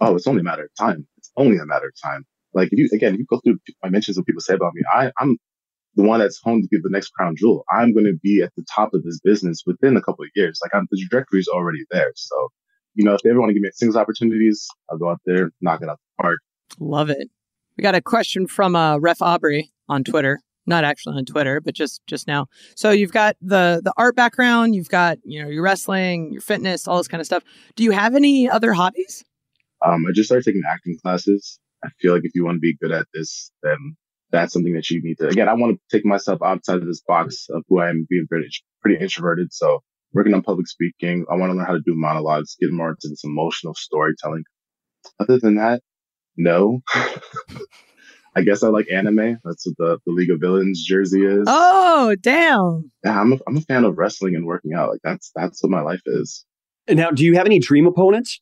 [0.00, 1.06] oh, it's only a matter of time.
[1.16, 2.24] It's only a matter of time.
[2.52, 4.82] Like if you again, if you go through my mentions of people say about me,
[4.92, 5.36] I, I'm
[5.96, 7.64] the one that's home to be the next crown jewel.
[7.70, 10.58] I'm going to be at the top of this business within a couple of years.
[10.62, 12.12] Like I'm, the trajectory is already there.
[12.16, 12.48] So,
[12.94, 15.50] you know, if they ever want to give me singles opportunities, I'll go out there,
[15.60, 16.38] knock it out the park.
[16.78, 17.28] Love it.
[17.76, 20.40] We got a question from uh, Ref Aubrey on Twitter.
[20.66, 22.46] Not actually on Twitter, but just just now.
[22.74, 26.88] So you've got the the art background, you've got you know your wrestling, your fitness,
[26.88, 27.42] all this kind of stuff.
[27.76, 29.24] Do you have any other hobbies?
[29.84, 31.58] Um, I just started taking acting classes.
[31.84, 33.96] I feel like if you want to be good at this, then
[34.30, 37.02] that's something that you need to, again, I want to take myself outside of this
[37.06, 38.48] box of who I am being pretty,
[38.80, 39.52] pretty introverted.
[39.52, 39.80] So
[40.14, 43.08] working on public speaking, I want to learn how to do monologues, get more into
[43.08, 44.44] this emotional storytelling.
[45.20, 45.82] Other than that,
[46.36, 46.80] no.
[48.36, 49.38] I guess I like anime.
[49.44, 51.44] That's what the, the League of Villains jersey is.
[51.46, 52.90] Oh, damn.
[53.04, 54.90] Yeah, I'm a, I'm a fan of wrestling and working out.
[54.90, 56.44] Like that's, that's what my life is.
[56.88, 58.40] And now, do you have any dream opponents?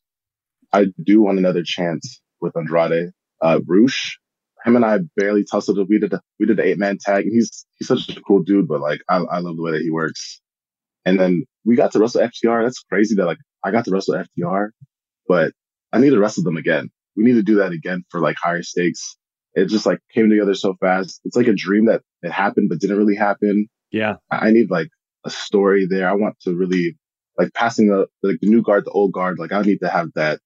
[0.72, 3.11] I do want another chance with Andrade.
[3.40, 4.18] Uh, Rush,
[4.64, 5.76] him and I barely tussled.
[5.88, 8.42] We did a, we did the eight man tag, and he's he's such a cool
[8.42, 8.68] dude.
[8.68, 10.40] But like, I I love the way that he works.
[11.04, 12.64] And then we got to wrestle FTR.
[12.64, 14.70] That's crazy that like I got to wrestle FTR,
[15.26, 15.52] but
[15.92, 16.90] I need to wrestle them again.
[17.16, 19.16] We need to do that again for like higher stakes.
[19.54, 21.20] It just like came together so fast.
[21.24, 23.68] It's like a dream that it happened but didn't really happen.
[23.90, 24.88] Yeah, I need like
[25.24, 26.08] a story there.
[26.08, 26.96] I want to really
[27.38, 29.38] like passing the like the new guard, the old guard.
[29.38, 30.40] Like I need to have that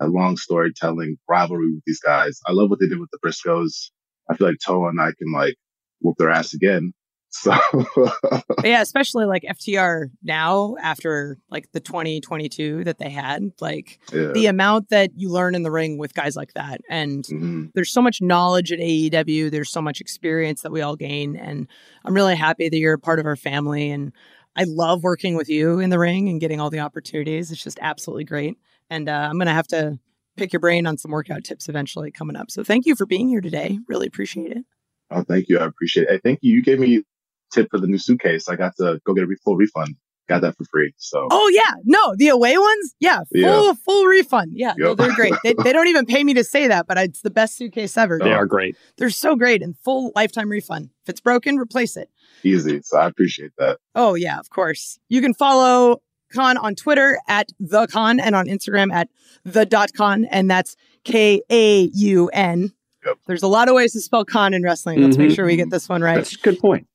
[0.00, 2.40] a long storytelling rivalry with these guys.
[2.46, 3.90] I love what they did with the Briscoes.
[4.30, 5.54] I feel like Toa and I can like
[6.00, 6.92] whoop their ass again.
[7.34, 7.52] So
[8.62, 14.32] yeah, especially like FTR now after like the 2022 that they had, like yeah.
[14.32, 16.82] the amount that you learn in the ring with guys like that.
[16.90, 17.64] And mm-hmm.
[17.74, 19.50] there's so much knowledge at AEW.
[19.50, 21.34] There's so much experience that we all gain.
[21.36, 21.68] And
[22.04, 23.90] I'm really happy that you're a part of our family.
[23.90, 24.12] And
[24.54, 27.50] I love working with you in the ring and getting all the opportunities.
[27.50, 28.58] It's just absolutely great.
[28.90, 29.98] And uh, I'm going to have to
[30.36, 32.50] pick your brain on some workout tips eventually coming up.
[32.50, 33.78] So thank you for being here today.
[33.88, 34.64] Really appreciate it.
[35.10, 35.58] Oh, thank you.
[35.58, 36.22] I appreciate it.
[36.22, 36.54] Thank you.
[36.54, 37.04] You gave me
[37.52, 38.48] tip for the new suitcase.
[38.48, 39.96] I got to go get a full refund.
[40.28, 40.94] Got that for free.
[40.98, 41.26] So.
[41.30, 43.72] Oh yeah, no, the away ones, yeah, full yeah.
[43.84, 44.52] full refund.
[44.54, 44.78] Yeah, yep.
[44.78, 45.34] no, they're great.
[45.42, 48.18] they, they don't even pay me to say that, but it's the best suitcase ever.
[48.22, 48.76] They are great.
[48.98, 50.90] They're so great and full lifetime refund.
[51.04, 52.08] If it's broken, replace it.
[52.44, 52.80] Easy.
[52.82, 53.78] So I appreciate that.
[53.96, 55.00] Oh yeah, of course.
[55.08, 56.00] You can follow
[56.32, 59.08] Kaun on Twitter at the Kaun and on Instagram at
[59.44, 62.72] the dot Kaun, and that's K A U N.
[63.04, 63.18] Yep.
[63.26, 65.02] There's a lot of ways to spell con in wrestling.
[65.02, 65.26] Let's mm-hmm.
[65.26, 66.14] make sure we get this one right.
[66.14, 66.86] That's a good point.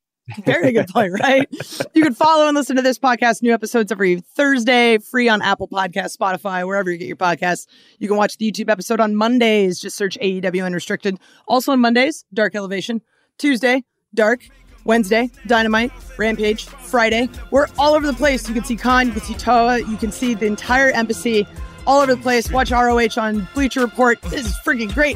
[0.45, 1.47] Very good point, right?
[1.93, 5.67] you can follow and listen to this podcast, new episodes every Thursday, free on Apple
[5.67, 7.67] Podcasts, Spotify, wherever you get your podcasts.
[7.99, 9.79] You can watch the YouTube episode on Mondays.
[9.79, 11.17] Just search AEW Unrestricted.
[11.47, 13.01] Also on Mondays, Dark Elevation.
[13.37, 14.47] Tuesday, Dark.
[14.87, 17.27] Wednesday, Dynamite, Rampage, Friday.
[17.51, 18.47] We're all over the place.
[18.47, 21.45] You can see Kaun, you can see Toa, you can see the entire embassy
[21.87, 22.51] all over the place.
[22.51, 24.21] Watch ROH on Bleacher Report.
[24.23, 25.15] This is freaking great.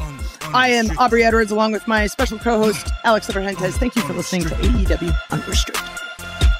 [0.54, 3.76] I am Aubrey Edwards along with my special co host, Alex Abrahantes.
[3.76, 5.84] Thank you for listening to AEW Unrestricted.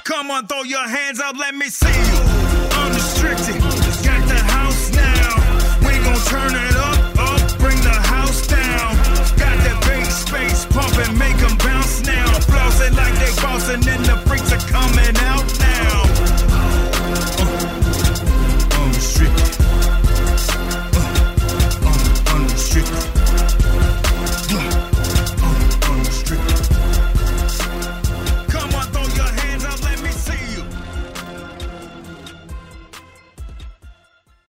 [0.05, 1.37] Come on, throw your hands up.
[1.37, 2.19] Let me see you.
[2.77, 3.59] Unrestricted.
[4.05, 5.35] Got the house now.
[5.87, 8.95] We gon' turn it up, up, bring the house down.
[9.37, 12.25] Got that big space pumping, make them bounce now.
[12.39, 16.02] Flows like they bouncing, and the freaks are coming out now.